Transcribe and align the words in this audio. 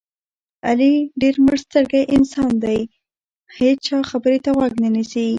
علي 0.67 0.93
ډېر 1.21 1.35
مړسترګی 1.45 2.01
انسان 2.15 2.51
دی 2.57 2.59
دې 2.63 2.77
هېچا 3.57 3.97
خبرې 4.09 4.39
ته 4.45 4.49
غوږ 4.57 4.73
نه 4.83 4.89
نیسي. 4.95 5.27